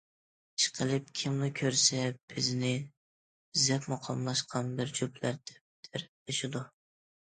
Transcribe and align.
ئىشقىلىپ، 0.61 1.11
كىملا 1.19 1.49
كۆرسە 1.59 1.99
بىزنى 2.35 2.73
زەپمۇ 3.67 4.01
قاملاشقان 4.11 4.77
بىر 4.83 4.99
جۈپلەر 5.01 5.41
دەپ 5.57 5.89
تەرىپلىشىدۇ. 5.91 6.69